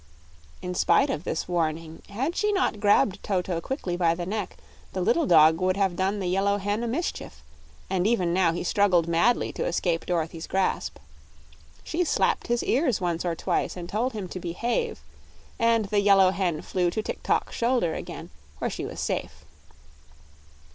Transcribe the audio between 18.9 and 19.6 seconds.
safe.